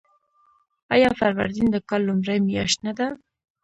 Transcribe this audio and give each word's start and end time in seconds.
آیا 0.93 1.09
فروردین 1.19 1.67
د 1.71 1.77
کال 1.89 2.01
لومړۍ 2.07 2.39
میاشت 2.49 2.77
نه 2.85 2.93
ده؟ 2.97 3.07